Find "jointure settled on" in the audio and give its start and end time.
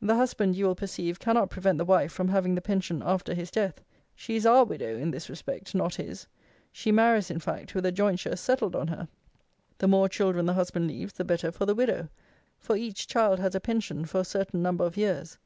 7.92-8.88